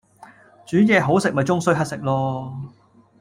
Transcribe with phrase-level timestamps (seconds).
[0.65, 2.51] 煮嘢好食咪終須乞食囉